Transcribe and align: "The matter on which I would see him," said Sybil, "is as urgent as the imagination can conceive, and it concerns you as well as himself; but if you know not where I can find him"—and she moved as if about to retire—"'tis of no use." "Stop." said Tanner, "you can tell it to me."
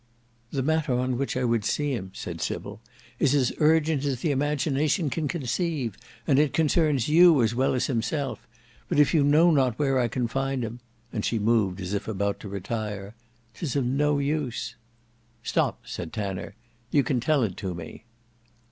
"The 0.49 0.63
matter 0.63 0.93
on 0.93 1.15
which 1.15 1.37
I 1.37 1.43
would 1.43 1.63
see 1.63 1.93
him," 1.93 2.09
said 2.15 2.41
Sybil, 2.41 2.81
"is 3.19 3.35
as 3.35 3.53
urgent 3.59 4.03
as 4.03 4.21
the 4.21 4.31
imagination 4.31 5.11
can 5.11 5.27
conceive, 5.27 5.95
and 6.25 6.39
it 6.39 6.53
concerns 6.53 7.07
you 7.07 7.43
as 7.43 7.53
well 7.53 7.75
as 7.75 7.85
himself; 7.85 8.47
but 8.89 8.97
if 8.99 9.13
you 9.13 9.23
know 9.23 9.51
not 9.51 9.77
where 9.77 9.99
I 9.99 10.07
can 10.07 10.27
find 10.27 10.63
him"—and 10.63 11.23
she 11.23 11.37
moved 11.37 11.79
as 11.81 11.93
if 11.93 12.07
about 12.07 12.39
to 12.39 12.49
retire—"'tis 12.49 13.75
of 13.75 13.85
no 13.85 14.17
use." 14.17 14.73
"Stop." 15.43 15.85
said 15.85 16.11
Tanner, 16.11 16.55
"you 16.89 17.03
can 17.03 17.19
tell 17.19 17.43
it 17.43 17.55
to 17.57 17.75
me." 17.75 18.05